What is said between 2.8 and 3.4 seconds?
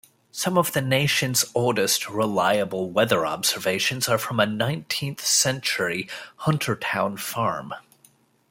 weather